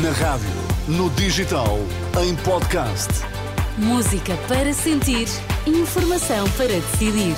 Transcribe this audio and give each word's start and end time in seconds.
Na 0.00 0.10
rádio, 0.10 0.48
no 0.88 1.10
digital, 1.10 1.78
em 2.18 2.34
podcast. 2.36 3.10
Música 3.76 4.34
para 4.48 4.72
sentir, 4.72 5.28
informação 5.66 6.48
para 6.52 6.68
decidir. 6.68 7.36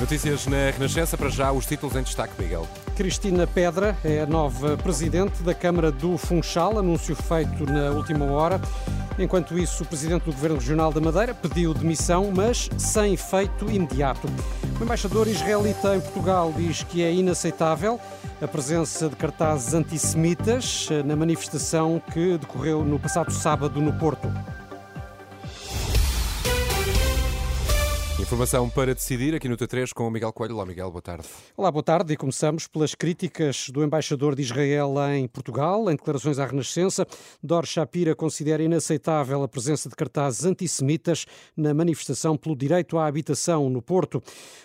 Notícias 0.00 0.48
na 0.48 0.70
Renascença, 0.72 1.16
para 1.16 1.28
já 1.28 1.52
os 1.52 1.64
títulos 1.64 1.94
em 1.94 2.02
destaque, 2.02 2.32
Miguel. 2.42 2.66
Cristina 2.96 3.46
Pedra 3.46 3.96
é 4.02 4.22
a 4.22 4.26
nova 4.26 4.76
presidente 4.76 5.44
da 5.44 5.54
Câmara 5.54 5.92
do 5.92 6.18
Funchal, 6.18 6.76
anúncio 6.76 7.14
feito 7.14 7.66
na 7.66 7.90
última 7.90 8.24
hora. 8.24 8.60
Enquanto 9.18 9.58
isso, 9.58 9.82
o 9.82 9.86
presidente 9.86 10.22
do 10.22 10.32
Governo 10.32 10.56
Regional 10.56 10.92
da 10.92 11.00
Madeira 11.00 11.34
pediu 11.34 11.74
demissão, 11.74 12.30
mas 12.32 12.70
sem 12.78 13.14
efeito 13.14 13.68
imediato. 13.68 14.28
O 14.80 14.84
embaixador 14.84 15.26
israelita 15.26 15.96
em 15.96 16.00
Portugal 16.00 16.54
diz 16.56 16.84
que 16.84 17.02
é 17.02 17.12
inaceitável 17.12 17.98
a 18.40 18.46
presença 18.46 19.08
de 19.08 19.16
cartazes 19.16 19.74
antissemitas 19.74 20.88
na 21.04 21.16
manifestação 21.16 22.00
que 22.12 22.38
decorreu 22.38 22.84
no 22.84 22.98
passado 22.98 23.32
sábado 23.32 23.80
no 23.80 23.92
Porto. 23.94 24.32
Informação 28.28 28.68
para 28.68 28.94
decidir 28.94 29.34
aqui 29.34 29.48
no 29.48 29.56
T3 29.56 29.90
com 29.94 30.06
o 30.06 30.10
Miguel 30.10 30.34
Coelho. 30.34 30.56
Olá, 30.56 30.66
Miguel, 30.66 30.90
boa 30.90 31.00
tarde. 31.00 31.26
Olá, 31.56 31.72
boa 31.72 31.82
tarde. 31.82 32.12
E 32.12 32.16
começamos 32.16 32.66
pelas 32.66 32.94
críticas 32.94 33.70
do 33.70 33.82
embaixador 33.82 34.34
de 34.34 34.42
Israel 34.42 34.96
em 35.14 35.26
Portugal. 35.26 35.90
Em 35.90 35.96
declarações 35.96 36.38
à 36.38 36.44
Renascença, 36.44 37.06
Dor 37.42 37.64
Shapira 37.64 38.14
considera 38.14 38.62
inaceitável 38.62 39.42
a 39.42 39.48
presença 39.48 39.88
de 39.88 39.96
cartazes 39.96 40.44
antissemitas 40.44 41.24
na 41.56 41.72
manifestação 41.72 42.36
pelo 42.36 42.54
direito 42.54 42.98
à 42.98 43.06
habitação 43.06 43.70
no 43.70 43.80
Porto. 43.80 44.22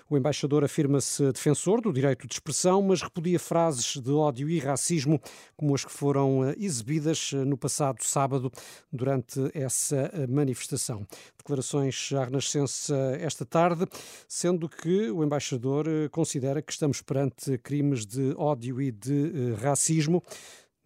O 0.09 0.17
embaixador 0.17 0.65
afirma-se 0.65 1.31
defensor 1.31 1.79
do 1.79 1.93
direito 1.93 2.27
de 2.27 2.33
expressão, 2.33 2.81
mas 2.81 3.01
repudia 3.01 3.39
frases 3.39 3.95
de 3.95 4.11
ódio 4.11 4.49
e 4.49 4.59
racismo, 4.59 5.21
como 5.55 5.73
as 5.73 5.85
que 5.85 5.91
foram 5.91 6.49
eh, 6.49 6.55
exibidas 6.59 7.31
eh, 7.33 7.37
no 7.37 7.57
passado 7.57 8.03
sábado 8.03 8.51
durante 8.91 9.39
essa 9.53 10.11
eh, 10.13 10.27
manifestação. 10.27 11.07
Declarações 11.37 12.11
à 12.13 12.25
Renascença 12.25 12.95
esta 13.19 13.45
tarde, 13.53 13.85
sendo 14.27 14.67
que 14.67 15.11
o 15.11 15.23
embaixador 15.23 15.85
considera 16.09 16.59
que 16.59 16.71
estamos 16.71 17.03
perante 17.03 17.55
crimes 17.59 18.03
de 18.03 18.33
ódio 18.35 18.81
e 18.81 18.91
de 18.91 19.53
racismo. 19.61 20.23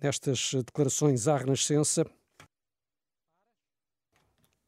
Nestas 0.03 0.51
declarações 0.65 1.29
à 1.29 1.37
Renascença, 1.37 2.05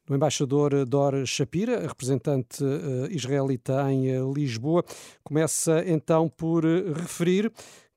do 0.07 0.15
embaixador 0.15 0.85
Dor 0.85 1.27
Shapira, 1.27 1.87
representante 1.87 2.63
israelita 3.11 3.91
em 3.91 4.33
Lisboa, 4.33 4.83
começa 5.21 5.83
então 5.85 6.29
por 6.29 6.63
referir 6.63 7.51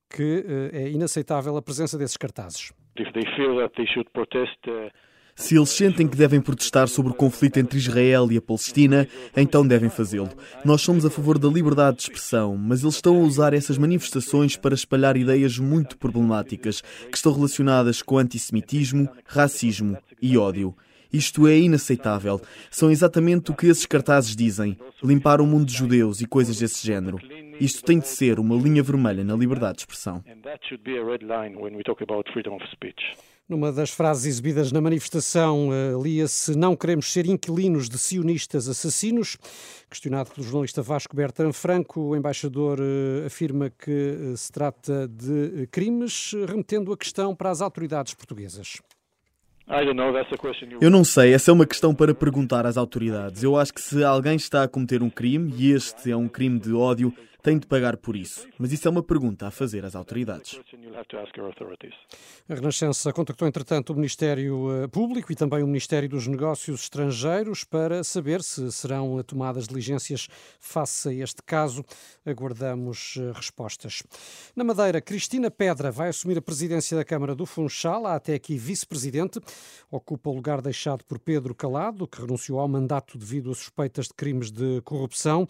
que 0.09 0.45
é 0.73 0.89
inaceitável 0.89 1.55
a 1.55 1.61
presença 1.61 1.97
desses 1.97 2.17
cartazes. 2.17 2.73
Se 5.35 5.55
eles 5.55 5.69
sentem 5.69 6.07
que 6.07 6.15
devem 6.15 6.39
protestar 6.39 6.87
sobre 6.87 7.11
o 7.11 7.15
conflito 7.15 7.57
entre 7.57 7.77
Israel 7.77 8.31
e 8.31 8.37
a 8.37 8.41
Palestina, 8.41 9.07
então 9.35 9.65
devem 9.65 9.89
fazê-lo. 9.89 10.29
Nós 10.63 10.81
somos 10.81 11.05
a 11.05 11.09
favor 11.09 11.39
da 11.39 11.47
liberdade 11.47 11.97
de 11.97 12.03
expressão, 12.03 12.55
mas 12.55 12.83
eles 12.83 12.95
estão 12.95 13.17
a 13.17 13.25
usar 13.25 13.53
essas 13.53 13.77
manifestações 13.77 14.55
para 14.55 14.75
espalhar 14.75 15.17
ideias 15.17 15.57
muito 15.57 15.97
problemáticas 15.97 16.81
que 16.81 17.17
estão 17.17 17.33
relacionadas 17.33 18.01
com 18.01 18.17
antissemitismo, 18.17 19.09
racismo 19.25 19.97
e 20.21 20.37
ódio. 20.37 20.75
Isto 21.11 21.47
é 21.47 21.57
inaceitável. 21.57 22.41
São 22.71 22.89
exatamente 22.89 23.51
o 23.51 23.55
que 23.55 23.67
esses 23.67 23.85
cartazes 23.85 24.35
dizem: 24.35 24.77
limpar 25.03 25.41
o 25.41 25.45
mundo 25.45 25.65
de 25.65 25.73
judeus 25.73 26.21
e 26.21 26.25
coisas 26.25 26.57
desse 26.57 26.85
género. 26.85 27.19
Isto 27.59 27.83
tem 27.83 27.99
de 27.99 28.07
ser 28.07 28.39
uma 28.39 28.55
linha 28.55 28.81
vermelha 28.81 29.23
na 29.23 29.35
liberdade 29.35 29.75
de 29.75 29.81
expressão. 29.81 30.23
Numa 33.47 33.73
das 33.73 33.89
frases 33.89 34.25
exibidas 34.25 34.71
na 34.71 34.79
manifestação, 34.79 35.69
lia-se: 36.01 36.57
Não 36.57 36.77
queremos 36.77 37.11
ser 37.11 37.25
inquilinos 37.25 37.89
de 37.89 37.97
sionistas 37.97 38.69
assassinos. 38.69 39.37
Questionado 39.89 40.31
pelo 40.31 40.45
jornalista 40.45 40.81
Vasco 40.81 41.13
Bertrand 41.13 41.51
Franco, 41.51 41.99
o 41.99 42.15
embaixador 42.15 42.79
afirma 43.25 43.69
que 43.69 44.33
se 44.37 44.49
trata 44.49 45.09
de 45.09 45.67
crimes, 45.67 46.33
remetendo 46.47 46.93
a 46.93 46.97
questão 46.97 47.35
para 47.35 47.51
as 47.51 47.61
autoridades 47.61 48.13
portuguesas. 48.13 48.77
Eu 50.81 50.89
não 50.89 51.03
sei, 51.03 51.33
essa 51.33 51.51
é 51.51 51.53
uma 51.53 51.65
questão 51.65 51.95
para 51.95 52.13
perguntar 52.13 52.65
às 52.65 52.75
autoridades. 52.75 53.43
Eu 53.43 53.57
acho 53.57 53.73
que 53.73 53.81
se 53.81 54.03
alguém 54.03 54.35
está 54.35 54.63
a 54.63 54.67
cometer 54.67 55.01
um 55.01 55.09
crime, 55.09 55.53
e 55.57 55.71
este 55.71 56.11
é 56.11 56.15
um 56.15 56.27
crime 56.27 56.59
de 56.59 56.73
ódio, 56.73 57.13
tem 57.43 57.59
de 57.59 57.67
pagar 57.67 57.97
por 57.97 58.15
isso. 58.15 58.47
Mas 58.57 58.71
isso 58.71 58.87
é 58.87 58.91
uma 58.91 59.03
pergunta 59.03 59.45
a 59.45 59.51
fazer 59.51 59.83
às 59.83 59.95
autoridades. 59.95 60.57
A 62.49 62.55
Renascença 62.55 63.11
contactou, 63.11 63.45
entretanto, 63.45 63.91
o 63.91 63.95
Ministério 63.95 64.89
Público 64.89 65.31
e 65.31 65.35
também 65.35 65.61
o 65.61 65.67
Ministério 65.67 66.07
dos 66.07 66.25
Negócios 66.25 66.83
Estrangeiros 66.83 67.65
para 67.65 68.01
saber 68.01 68.41
se 68.41 68.71
serão 68.71 69.21
tomadas 69.23 69.67
diligências 69.67 70.29
face 70.57 71.09
a 71.09 71.13
este 71.13 71.43
caso. 71.43 71.83
Aguardamos 72.25 73.19
respostas. 73.33 74.03
Na 74.55 74.63
Madeira, 74.63 75.01
Cristina 75.01 75.51
Pedra 75.51 75.91
vai 75.91 76.07
assumir 76.07 76.37
a 76.37 76.41
presidência 76.41 76.95
da 76.95 77.03
Câmara 77.03 77.35
do 77.35 77.45
Funchal, 77.45 78.07
há 78.07 78.15
até 78.15 78.35
aqui 78.35 78.57
vice-presidente. 78.57 79.41
Ocupa 79.91 80.29
o 80.29 80.33
lugar 80.33 80.61
deixado 80.61 81.03
por 81.03 81.19
Pedro 81.19 81.53
Calado, 81.53 82.07
que 82.07 82.21
renunciou 82.21 82.61
ao 82.61 82.69
mandato 82.69 83.17
devido 83.17 83.51
a 83.51 83.53
suspeitas 83.53 84.07
de 84.07 84.13
crimes 84.13 84.49
de 84.49 84.81
corrupção. 84.83 85.45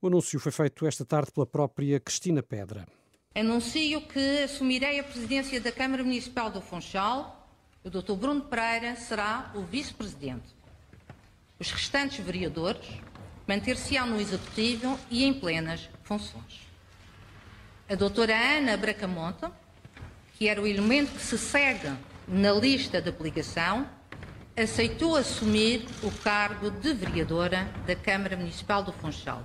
O 0.00 0.06
anúncio 0.06 0.38
foi 0.38 0.52
feito 0.52 0.86
esta 0.86 1.04
tarde 1.04 1.32
pela 1.34 1.46
própria 1.46 1.98
Cristina 1.98 2.42
Pedra. 2.42 2.86
Anuncio 3.34 4.00
que 4.02 4.44
assumirei 4.44 5.00
a 5.00 5.04
presidência 5.04 5.60
da 5.60 5.72
Câmara 5.72 6.04
Municipal 6.04 6.48
do 6.48 6.60
Funchal. 6.60 7.50
O 7.82 7.90
Dr. 7.90 8.12
Bruno 8.12 8.42
Pereira 8.42 8.94
será 8.94 9.50
o 9.54 9.62
vice-presidente. 9.62 10.54
Os 11.58 11.70
restantes 11.72 12.24
vereadores 12.24 12.86
manter-se-ão 13.46 14.06
no 14.06 14.20
executivo 14.20 14.98
e 15.10 15.24
em 15.24 15.34
plenas 15.34 15.90
funções. 16.04 16.60
A 17.88 17.94
doutora 17.94 18.34
Ana 18.34 18.76
Bracamonte, 18.76 19.46
que 20.38 20.48
era 20.48 20.62
o 20.62 20.66
elemento 20.66 21.12
que 21.12 21.20
se 21.20 21.36
segue 21.36 21.92
na 22.26 22.52
lista 22.52 23.02
de 23.02 23.10
aplicação, 23.10 23.86
aceitou 24.56 25.16
assumir 25.16 25.84
o 26.02 26.10
cargo 26.10 26.70
de 26.70 26.94
vereadora 26.94 27.68
da 27.86 27.96
Câmara 27.96 28.36
Municipal 28.36 28.82
do 28.82 28.92
Funchal. 28.92 29.44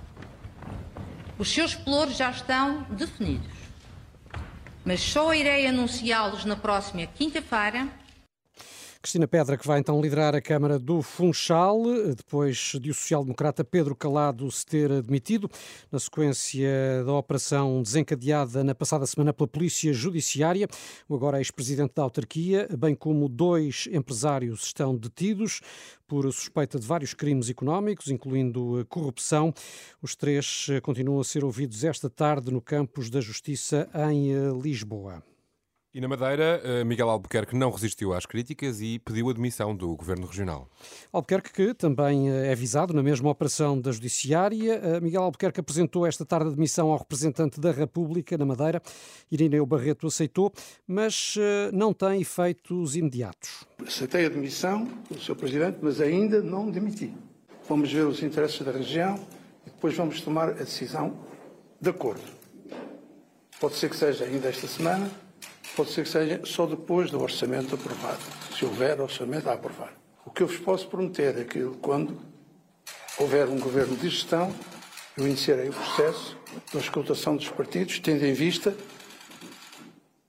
Os 1.40 1.50
seus 1.50 1.74
pelouros 1.74 2.18
já 2.18 2.30
estão 2.30 2.82
definidos, 2.90 3.48
mas 4.84 5.00
só 5.00 5.32
irei 5.32 5.66
anunciá-los 5.66 6.44
na 6.44 6.54
próxima 6.54 7.06
quinta-feira. 7.06 7.88
Cristina 9.02 9.26
Pedra, 9.26 9.56
que 9.56 9.66
vai 9.66 9.80
então 9.80 9.98
liderar 9.98 10.34
a 10.34 10.42
Câmara 10.42 10.78
do 10.78 11.00
Funchal, 11.00 11.82
depois 12.14 12.72
de 12.78 12.90
o 12.90 12.94
social-democrata 12.94 13.64
Pedro 13.64 13.96
Calado 13.96 14.50
se 14.50 14.66
ter 14.66 14.92
admitido, 14.92 15.48
na 15.90 15.98
sequência 15.98 17.02
da 17.06 17.14
operação 17.14 17.82
desencadeada 17.82 18.62
na 18.62 18.74
passada 18.74 19.06
semana 19.06 19.32
pela 19.32 19.48
Polícia 19.48 19.90
Judiciária. 19.94 20.68
O 21.08 21.14
agora 21.14 21.38
ex-presidente 21.38 21.94
da 21.94 22.02
autarquia, 22.02 22.68
bem 22.78 22.94
como 22.94 23.26
dois 23.26 23.88
empresários, 23.90 24.64
estão 24.64 24.94
detidos 24.94 25.62
por 26.06 26.30
suspeita 26.30 26.78
de 26.78 26.86
vários 26.86 27.14
crimes 27.14 27.48
económicos, 27.48 28.10
incluindo 28.10 28.84
corrupção. 28.90 29.50
Os 30.02 30.14
três 30.14 30.66
continuam 30.82 31.20
a 31.20 31.24
ser 31.24 31.42
ouvidos 31.42 31.84
esta 31.84 32.10
tarde 32.10 32.50
no 32.52 32.60
campus 32.60 33.08
da 33.08 33.22
Justiça 33.22 33.88
em 34.10 34.60
Lisboa. 34.60 35.22
E 35.92 36.00
na 36.00 36.06
Madeira, 36.06 36.62
Miguel 36.86 37.10
Albuquerque 37.10 37.56
não 37.56 37.68
resistiu 37.68 38.12
às 38.14 38.24
críticas 38.24 38.80
e 38.80 39.00
pediu 39.00 39.28
a 39.28 39.32
demissão 39.32 39.74
do 39.74 39.96
Governo 39.96 40.24
Regional. 40.24 40.68
Albuquerque, 41.12 41.52
que 41.52 41.74
também 41.74 42.30
é 42.30 42.54
visado 42.54 42.94
na 42.94 43.02
mesma 43.02 43.28
operação 43.28 43.76
da 43.76 43.90
Judiciária. 43.90 45.00
Miguel 45.00 45.24
Albuquerque 45.24 45.58
apresentou 45.58 46.06
esta 46.06 46.24
tarde 46.24 46.46
a 46.46 46.50
demissão 46.52 46.92
ao 46.92 46.98
representante 46.98 47.58
da 47.60 47.72
República 47.72 48.38
na 48.38 48.46
Madeira. 48.46 48.80
Irineu 49.32 49.66
Barreto 49.66 50.06
aceitou, 50.06 50.52
mas 50.86 51.34
não 51.72 51.92
tem 51.92 52.20
efeitos 52.20 52.94
imediatos. 52.94 53.66
Aceitei 53.84 54.26
a 54.26 54.28
demissão 54.28 54.84
do 55.10 55.18
Sr. 55.18 55.34
Presidente, 55.34 55.78
mas 55.82 56.00
ainda 56.00 56.40
não 56.40 56.70
demiti. 56.70 57.12
Vamos 57.68 57.92
ver 57.92 58.06
os 58.06 58.22
interesses 58.22 58.60
da 58.64 58.70
região 58.70 59.18
e 59.66 59.70
depois 59.70 59.96
vamos 59.96 60.20
tomar 60.20 60.50
a 60.50 60.52
decisão 60.52 61.18
de 61.80 61.90
acordo. 61.90 62.22
Pode 63.58 63.74
ser 63.74 63.90
que 63.90 63.96
seja 63.96 64.24
ainda 64.24 64.48
esta 64.48 64.68
semana, 64.68 65.10
pode 65.80 65.92
ser 65.92 66.02
que 66.02 66.10
seja 66.10 66.40
só 66.44 66.66
depois 66.66 67.10
do 67.10 67.22
orçamento 67.22 67.74
aprovado, 67.74 68.18
se 68.54 68.66
houver 68.66 69.00
orçamento 69.00 69.48
a 69.48 69.54
aprovar. 69.54 69.94
O 70.26 70.30
que 70.30 70.42
eu 70.42 70.46
vos 70.46 70.58
posso 70.58 70.86
prometer 70.88 71.38
é 71.38 71.44
que 71.44 71.64
quando 71.80 72.20
houver 73.18 73.48
um 73.48 73.58
governo 73.58 73.96
de 73.96 74.10
gestão, 74.10 74.54
eu 75.16 75.26
iniciarei 75.26 75.70
o 75.70 75.72
processo 75.72 76.36
da 76.70 76.80
escutação 76.80 77.34
dos 77.34 77.48
partidos, 77.48 77.98
tendo 77.98 78.26
em 78.26 78.34
vista 78.34 78.76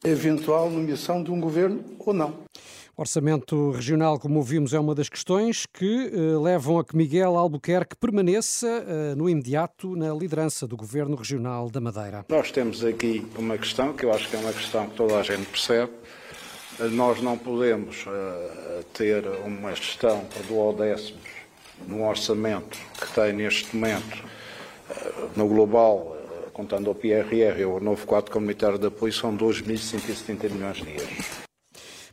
a 0.02 0.08
eventual 0.08 0.70
nomeação 0.70 1.22
de 1.22 1.32
um 1.32 1.42
governo 1.42 1.84
ou 2.00 2.14
não. 2.14 2.46
Orçamento 3.02 3.72
regional, 3.72 4.20
como 4.20 4.38
ouvimos, 4.38 4.76
é 4.76 4.80
uma 4.80 4.94
das 4.94 5.10
questões 5.10 5.66
que 5.66 6.12
uh, 6.14 6.40
levam 6.40 6.78
a 6.78 6.86
que 6.86 6.96
Miguel 6.96 7.36
Albuquerque 7.36 7.96
permaneça 7.96 8.68
uh, 8.68 9.16
no 9.16 9.28
imediato 9.28 9.96
na 9.96 10.14
liderança 10.14 10.68
do 10.68 10.78
Governo 10.78 11.16
Regional 11.16 11.68
da 11.72 11.82
Madeira. 11.82 12.24
Nós 12.30 12.52
temos 12.52 12.86
aqui 12.86 13.26
uma 13.40 13.58
questão 13.58 13.92
que 13.94 14.06
eu 14.06 14.14
acho 14.14 14.30
que 14.30 14.36
é 14.36 14.40
uma 14.40 14.54
questão 14.54 14.88
que 14.88 14.96
toda 14.96 15.18
a 15.18 15.24
gente 15.24 15.48
percebe. 15.48 15.92
Nós 16.92 17.20
não 17.24 17.40
podemos 17.40 18.06
ter 18.94 19.26
uma 19.44 19.74
gestão 19.74 20.24
por 20.26 20.44
duodécimos 20.44 21.28
no 21.88 22.08
orçamento 22.08 22.78
que 23.00 23.12
tem 23.16 23.34
neste 23.34 23.76
momento 23.76 24.24
no 25.36 25.48
global 25.48 26.18
contando 26.54 26.92
o 26.92 26.96
PRR, 26.96 27.66
o 27.66 27.80
novo 27.80 28.06
quadro 28.06 28.32
comunitário 28.32 28.78
de 28.78 28.86
apoio, 28.86 29.12
são 29.12 29.36
2.170 29.36 30.52
milhões 30.52 30.78
de 30.78 30.90
euros. 30.90 31.41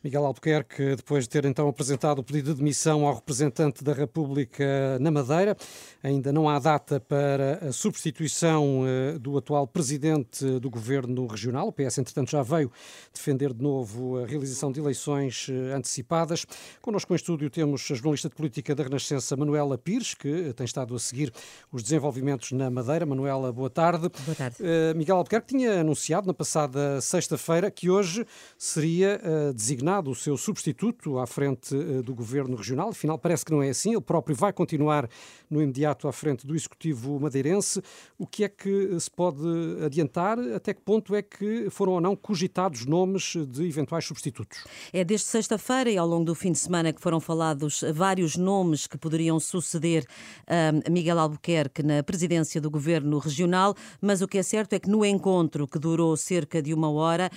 Miguel 0.02 0.24
Albuquerque, 0.24 0.94
depois 0.96 1.24
de 1.24 1.30
ter 1.30 1.44
então 1.44 1.68
apresentado 1.68 2.20
o 2.20 2.22
pedido 2.22 2.52
de 2.52 2.58
demissão 2.58 3.04
ao 3.06 3.14
representante 3.14 3.82
da 3.82 3.92
República 3.92 4.98
na 5.00 5.10
Madeira, 5.10 5.56
ainda 6.02 6.32
não 6.32 6.48
há 6.48 6.58
data 6.58 7.00
para 7.00 7.68
a 7.68 7.72
substituição 7.72 8.84
eh, 8.86 9.18
do 9.18 9.36
atual 9.36 9.66
presidente 9.66 10.44
do 10.60 10.70
governo 10.70 11.26
regional. 11.26 11.68
O 11.68 11.72
PS, 11.72 11.98
entretanto, 11.98 12.30
já 12.30 12.42
veio 12.42 12.70
defender 13.12 13.52
de 13.52 13.60
novo 13.62 14.18
a 14.18 14.26
realização 14.26 14.70
de 14.70 14.78
eleições 14.78 15.48
eh, 15.50 15.74
antecipadas. 15.74 16.46
Connosco 16.80 17.12
em 17.12 17.16
estúdio 17.16 17.50
temos 17.50 17.88
a 17.90 17.94
jornalista 17.94 18.28
de 18.28 18.36
política 18.36 18.74
da 18.74 18.84
Renascença, 18.84 19.36
Manuela 19.36 19.76
Pires, 19.76 20.14
que 20.14 20.52
tem 20.54 20.64
estado 20.64 20.94
a 20.94 20.98
seguir 20.98 21.32
os 21.72 21.82
desenvolvimentos 21.82 22.52
na 22.52 22.70
Madeira. 22.70 23.04
Manuela, 23.04 23.52
boa 23.52 23.70
tarde. 23.70 24.08
Boa 24.24 24.36
tarde. 24.36 24.56
Miguel 24.96 25.16
Albuquerque 25.16 25.48
tinha 25.48 25.80
anunciado 25.80 26.26
na 26.26 26.34
passada 26.34 27.00
sexta-feira 27.00 27.70
que 27.70 27.90
hoje 27.90 28.24
seria 28.56 29.20
designado 29.54 29.87
designado 29.88 30.10
o 30.10 30.14
seu 30.14 30.36
substituto 30.36 31.18
à 31.18 31.26
frente 31.26 31.74
eh, 31.74 32.02
do 32.02 32.14
governo 32.14 32.56
regional. 32.56 32.90
Afinal, 32.90 33.18
parece 33.18 33.44
que 33.44 33.50
não 33.50 33.62
é 33.62 33.70
assim. 33.70 33.92
Ele 33.92 34.00
próprio 34.00 34.36
vai 34.36 34.52
continuar 34.52 35.08
no 35.50 35.62
imediato 35.62 36.06
à 36.06 36.12
frente 36.12 36.46
do 36.46 36.54
executivo 36.54 37.18
madeirense. 37.18 37.82
O 38.18 38.26
que 38.26 38.44
é 38.44 38.48
que 38.48 39.00
se 39.00 39.10
pode 39.10 39.38
adiantar? 39.84 40.38
Até 40.54 40.74
que 40.74 40.82
ponto 40.82 41.14
é 41.14 41.22
que 41.22 41.70
foram 41.70 41.94
ou 41.94 42.00
não 42.00 42.14
cogitados 42.14 42.84
nomes 42.84 43.34
de 43.48 43.66
eventuais 43.66 44.04
substitutos? 44.04 44.64
É 44.92 45.02
desde 45.04 45.26
sexta-feira 45.26 45.90
e 45.90 45.96
ao 45.96 46.06
longo 46.06 46.26
do 46.26 46.34
fim 46.34 46.52
de 46.52 46.58
semana 46.58 46.92
que 46.92 47.00
foram 47.00 47.20
falados 47.20 47.82
vários 47.94 48.36
nomes 48.36 48.86
que 48.86 48.98
poderiam 48.98 49.40
suceder 49.40 50.04
a 50.46 50.90
Miguel 50.90 51.18
Albuquerque 51.18 51.82
na 51.82 52.02
presidência 52.02 52.60
do 52.60 52.70
governo 52.70 53.18
regional, 53.18 53.74
mas 54.00 54.20
o 54.20 54.28
que 54.28 54.38
é 54.38 54.42
certo 54.42 54.74
é 54.74 54.78
que 54.78 54.88
no 54.88 55.04
encontro 55.04 55.66
que 55.66 55.78
durou 55.78 56.16
cerca 56.16 56.60
de 56.60 56.74
uma 56.74 56.90
hora, 56.90 57.30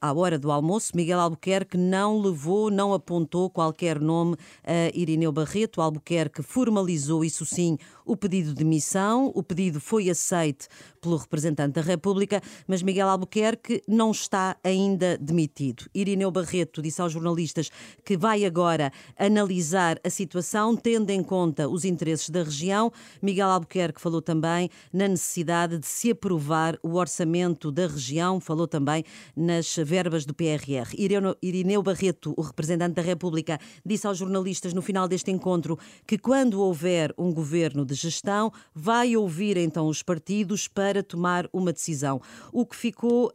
à 0.00 0.12
hora 0.12 0.38
do 0.38 0.50
almoço, 0.50 0.92
Miguel 0.94 1.20
Albuquerque 1.20 1.67
Albuquerque 1.68 1.76
não 1.76 2.18
levou, 2.18 2.70
não 2.70 2.94
apontou 2.94 3.50
qualquer 3.50 4.00
nome 4.00 4.36
a 4.64 4.96
Irineu 4.96 5.30
Barreto. 5.30 5.82
Albuquerque 5.82 6.42
formalizou, 6.42 7.24
isso 7.24 7.44
sim, 7.44 7.76
o 8.08 8.16
pedido 8.16 8.54
de 8.54 8.64
missão. 8.64 9.30
O 9.34 9.42
pedido 9.42 9.80
foi 9.80 10.08
aceito 10.08 10.66
pelo 11.00 11.16
representante 11.16 11.74
da 11.74 11.82
República, 11.82 12.40
mas 12.66 12.82
Miguel 12.82 13.08
Albuquerque 13.08 13.82
não 13.86 14.10
está 14.10 14.56
ainda 14.64 15.16
demitido. 15.18 15.84
Irineu 15.94 16.30
Barreto 16.30 16.82
disse 16.82 17.00
aos 17.00 17.12
jornalistas 17.12 17.70
que 18.04 18.16
vai 18.16 18.44
agora 18.44 18.90
analisar 19.16 20.00
a 20.02 20.10
situação, 20.10 20.74
tendo 20.74 21.10
em 21.10 21.22
conta 21.22 21.68
os 21.68 21.84
interesses 21.84 22.30
da 22.30 22.42
região. 22.42 22.90
Miguel 23.22 23.48
Albuquerque 23.48 24.00
falou 24.00 24.22
também 24.22 24.70
na 24.92 25.06
necessidade 25.06 25.78
de 25.78 25.86
se 25.86 26.10
aprovar 26.10 26.78
o 26.82 26.94
orçamento 26.94 27.70
da 27.70 27.86
região, 27.86 28.40
falou 28.40 28.66
também 28.66 29.04
nas 29.36 29.76
verbas 29.76 30.24
do 30.24 30.34
PRR. 30.34 30.94
Irineu 31.42 31.82
Barreto, 31.82 32.32
o 32.36 32.42
representante 32.42 32.94
da 32.94 33.02
República, 33.02 33.60
disse 33.84 34.06
aos 34.06 34.16
jornalistas 34.16 34.72
no 34.72 34.80
final 34.80 35.06
deste 35.06 35.30
encontro 35.30 35.78
que 36.06 36.16
quando 36.16 36.60
houver 36.60 37.14
um 37.18 37.32
governo 37.32 37.84
de 37.84 37.94
gestão, 37.98 38.52
vai 38.74 39.16
ouvir 39.16 39.56
então 39.56 39.88
os 39.88 40.02
partidos 40.02 40.68
para 40.68 41.02
tomar 41.02 41.48
uma 41.52 41.72
decisão. 41.72 42.20
O 42.52 42.64
que 42.64 42.76
ficou, 42.76 43.30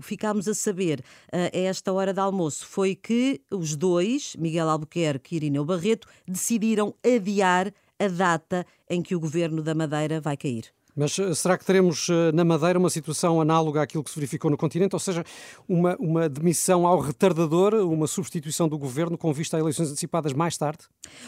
ficámos 0.00 0.48
a 0.48 0.54
saber 0.54 1.02
a 1.32 1.56
esta 1.56 1.92
hora 1.92 2.12
de 2.12 2.20
almoço 2.20 2.66
foi 2.66 2.94
que 2.94 3.40
os 3.50 3.76
dois, 3.76 4.34
Miguel 4.36 4.68
Albuquerque 4.68 5.34
e 5.34 5.36
Irineu 5.36 5.64
Barreto, 5.64 6.08
decidiram 6.26 6.94
adiar 7.04 7.72
a 7.98 8.08
data 8.08 8.66
em 8.88 9.02
que 9.02 9.14
o 9.14 9.20
governo 9.20 9.62
da 9.62 9.74
Madeira 9.74 10.20
vai 10.20 10.36
cair. 10.36 10.72
Mas 10.94 11.18
eh, 11.18 11.34
será 11.34 11.56
que 11.56 11.64
teremos 11.64 12.08
eh, 12.08 12.32
na 12.32 12.44
Madeira 12.44 12.78
uma 12.78 12.90
situação 12.90 13.40
análoga 13.40 13.82
àquilo 13.82 14.02
que 14.02 14.10
se 14.10 14.16
verificou 14.16 14.50
no 14.50 14.56
continente, 14.56 14.94
ou 14.94 15.00
seja, 15.00 15.24
uma, 15.68 15.96
uma 15.98 16.28
demissão 16.28 16.86
ao 16.86 16.98
retardador, 16.98 17.74
uma 17.74 18.06
substituição 18.06 18.68
do 18.68 18.78
governo 18.78 19.16
com 19.16 19.32
vista 19.32 19.56
a 19.56 19.60
eleições 19.60 19.88
antecipadas 19.88 20.32
mais 20.32 20.56
tarde? 20.56 20.84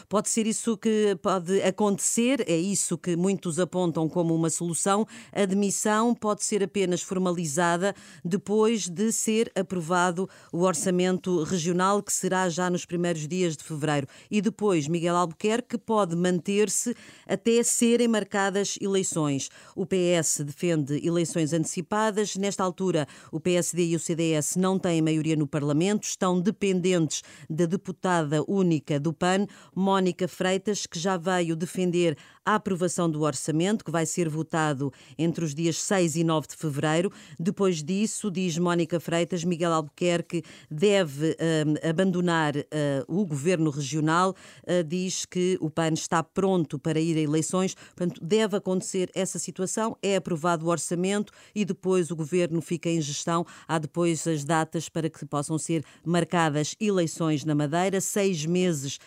Pode 0.09 0.29
ser 0.29 0.47
isso 0.47 0.76
que 0.76 1.17
pode 1.23 1.62
acontecer, 1.62 2.44
é 2.49 2.56
isso 2.56 2.99
que 2.99 3.17
muitos 3.17 3.59
apontam 3.59 4.09
como 4.09 4.35
uma 4.35 4.50
solução. 4.50 5.06
A 5.32 5.44
demissão 5.44 6.15
pode 6.15 6.44
ser 6.44 6.62
apenas 6.62 7.03
formalizada 7.03 7.94
depois 8.25 8.88
de 8.88 9.12
ser 9.12 9.50
aprovado 9.55 10.29
o 10.53 10.62
orçamento 10.62 11.43
regional, 11.43 12.03
que 12.03 12.12
será 12.12 12.49
já 12.49 12.69
nos 12.69 12.85
primeiros 12.85 13.26
dias 13.26 13.56
de 13.56 13.65
fevereiro. 13.65 14.06
E 14.31 14.41
depois, 14.41 14.88
Miguel 14.88 15.17
Albuquerque 15.17 15.79
pode 15.79 16.17
manter-se 16.17 16.94
até 17.26 17.62
serem 17.62 18.08
marcadas 18.08 18.76
eleições. 18.81 19.49
O 19.75 19.87
PS 19.87 20.40
defende 20.44 21.04
eleições 21.06 21.52
antecipadas. 21.52 22.37
Nesta 22.37 22.62
altura, 22.62 23.06
o 23.31 23.40
PSD 23.40 23.87
e 23.87 23.96
o 23.96 24.00
CDS 24.00 24.56
não 24.56 24.78
têm 24.78 25.02
maioria 25.02 25.37
no 25.37 25.46
Parlamento, 25.46 26.04
estão 26.04 26.40
dependentes 26.40 27.22
da 27.49 27.66
deputada 27.66 28.43
única 28.46 29.00
do 29.00 29.12
PAN, 29.12 29.46
Mónica 29.75 30.28
Freitas, 30.28 30.87
que 30.87 30.99
já 30.99 31.16
veio 31.16 31.56
defender 31.56 32.16
a 32.44 32.56
aprovação 32.56 33.09
do 33.09 33.23
orçamento, 33.23 33.85
que 33.85 33.91
vai 33.91 34.05
ser 34.05 34.29
votado 34.29 34.93
entre 35.17 35.44
os 35.44 35.55
dias 35.55 35.81
6 35.83 36.17
e 36.17 36.25
9 36.25 36.49
de 36.49 36.56
fevereiro. 36.56 37.12
Depois 37.39 37.83
disso, 37.83 38.31
diz 38.31 38.59
Mónica 38.59 38.99
Freitas, 38.99 39.44
Miguel 39.44 39.73
Albuquerque 39.73 40.43
deve 40.71 41.31
uh, 41.31 41.89
abandonar 41.89 42.56
uh, 42.56 42.62
o 43.06 43.25
governo 43.25 43.71
regional, 43.71 44.35
uh, 44.65 44.85
diz 44.85 45.25
que 45.25 45.56
o 45.61 45.71
PAN 45.71 45.93
está 45.93 46.23
pronto 46.23 46.79
para 46.79 47.00
ir 47.00 47.17
a 47.17 47.21
eleições, 47.21 47.75
portanto, 47.75 48.21
deve 48.23 48.56
acontecer 48.56 49.11
essa 49.15 49.39
situação, 49.39 49.97
é 50.03 50.17
aprovado 50.17 50.67
o 50.67 50.69
orçamento 50.69 51.33
e 51.55 51.65
depois 51.65 52.11
o 52.11 52.17
governo 52.17 52.61
fica 52.61 52.89
em 52.89 53.00
gestão. 53.00 53.47
Há 53.69 53.79
depois 53.79 54.27
as 54.27 54.44
datas 54.44 54.89
para 54.89 55.09
que 55.09 55.25
possam 55.25 55.59
ser 55.59 55.85
marcadas 56.05 56.75
eleições 56.81 57.44
na 57.44 57.55
Madeira, 57.55 58.00
seis 58.00 58.44
meses 58.44 58.99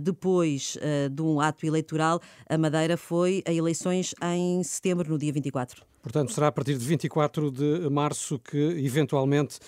depois 0.00 0.76
de 1.10 1.22
um 1.22 1.40
ato 1.40 1.66
eleitoral, 1.66 2.20
a 2.48 2.58
Madeira 2.58 2.81
Madeira 2.82 2.96
foi 2.96 3.44
a 3.46 3.52
eleições 3.52 4.12
em 4.20 4.60
setembro, 4.64 5.08
no 5.08 5.16
dia 5.16 5.32
24. 5.32 5.84
Portanto, 6.02 6.32
será 6.32 6.48
a 6.48 6.52
partir 6.52 6.76
de 6.76 6.84
24 6.84 7.48
de 7.48 7.88
março 7.88 8.40
que, 8.40 8.58
eventualmente, 8.58 9.60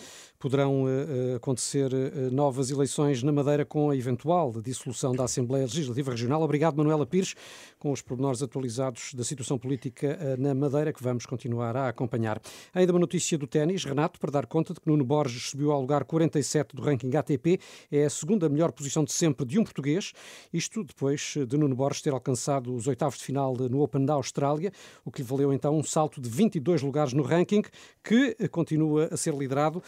poderão 0.44 0.84
uh, 0.84 1.36
acontecer 1.36 1.90
uh, 1.90 2.30
novas 2.30 2.70
eleições 2.70 3.22
na 3.22 3.32
Madeira 3.32 3.64
com 3.64 3.88
a 3.88 3.96
eventual 3.96 4.52
dissolução 4.60 5.14
da 5.14 5.24
Assembleia 5.24 5.64
Legislativa 5.64 6.10
Regional. 6.10 6.42
Obrigado, 6.42 6.76
Manuela 6.76 7.06
Pires, 7.06 7.34
com 7.78 7.90
os 7.90 8.02
pormenores 8.02 8.42
atualizados 8.42 9.14
da 9.14 9.24
situação 9.24 9.58
política 9.58 10.36
na 10.38 10.54
Madeira, 10.54 10.92
que 10.92 11.02
vamos 11.02 11.24
continuar 11.24 11.74
a 11.76 11.88
acompanhar. 11.88 12.42
Ainda 12.74 12.92
uma 12.92 12.98
notícia 12.98 13.38
do 13.38 13.46
ténis, 13.46 13.84
Renato, 13.84 14.20
para 14.20 14.30
dar 14.30 14.44
conta 14.44 14.74
de 14.74 14.80
que 14.80 14.86
Nuno 14.86 15.02
Borges 15.02 15.48
subiu 15.48 15.72
ao 15.72 15.80
lugar 15.80 16.04
47 16.04 16.76
do 16.76 16.82
ranking 16.82 17.14
ATP, 17.16 17.58
é 17.90 18.04
a 18.04 18.10
segunda 18.10 18.46
melhor 18.46 18.70
posição 18.72 19.02
de 19.02 19.12
sempre 19.12 19.46
de 19.46 19.58
um 19.58 19.64
português, 19.64 20.12
isto 20.52 20.84
depois 20.84 21.36
de 21.48 21.56
Nuno 21.56 21.74
Borges 21.74 22.02
ter 22.02 22.12
alcançado 22.12 22.74
os 22.74 22.86
oitavos 22.86 23.18
de 23.18 23.24
final 23.24 23.54
no 23.56 23.80
Open 23.80 24.04
da 24.04 24.12
Austrália, 24.12 24.72
o 25.06 25.10
que 25.10 25.22
lhe 25.22 25.28
valeu 25.28 25.54
então 25.54 25.74
um 25.74 25.82
salto 25.82 26.20
de 26.20 26.28
22 26.28 26.82
lugares 26.82 27.14
no 27.14 27.22
ranking, 27.22 27.62
que 28.02 28.36
continua 28.48 29.08
a 29.10 29.16
ser 29.16 29.32
liderado 29.34 29.82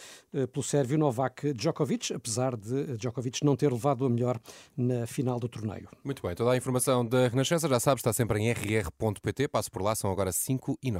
pelo 0.47 0.63
sérvio 0.63 0.97
Novak 0.97 1.53
Djokovic, 1.53 2.13
apesar 2.13 2.55
de 2.55 2.97
Djokovic 2.97 3.43
não 3.43 3.55
ter 3.55 3.71
levado 3.71 4.05
a 4.05 4.09
melhor 4.09 4.39
na 4.75 5.05
final 5.05 5.39
do 5.39 5.47
torneio. 5.47 5.87
Muito 6.03 6.21
bem, 6.21 6.35
toda 6.35 6.51
a 6.51 6.57
informação 6.57 7.05
da 7.05 7.27
Renascença, 7.27 7.67
já 7.67 7.79
sabe, 7.79 7.99
está 7.99 8.13
sempre 8.13 8.39
em 8.39 8.51
rr.pt. 8.51 9.47
Passo 9.47 9.71
por 9.71 9.81
lá, 9.81 9.95
são 9.95 10.11
agora 10.11 10.31
5 10.31 10.77
e 10.81 10.91
9. 10.91 10.95